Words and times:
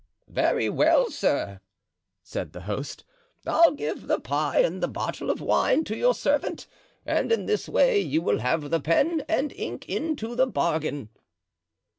"Very 0.31 0.67
well, 0.67 1.11
sir," 1.11 1.59
said 2.23 2.53
the 2.53 2.61
host, 2.61 3.03
"I'll 3.45 3.73
give 3.73 4.07
the 4.07 4.19
pie 4.19 4.57
and 4.61 4.81
the 4.81 4.87
bottle 4.87 5.29
of 5.29 5.41
wine 5.41 5.83
to 5.83 5.95
your 5.95 6.15
servant, 6.15 6.65
and 7.05 7.31
in 7.31 7.45
this 7.45 7.69
way 7.69 7.99
you 7.99 8.19
will 8.23 8.39
have 8.39 8.71
the 8.71 8.79
pen 8.81 9.23
and 9.29 9.51
ink 9.53 9.87
into 9.87 10.33
the 10.35 10.47
bargain." 10.47 11.09